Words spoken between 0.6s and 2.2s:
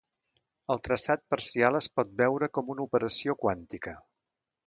El traçat parcial es pot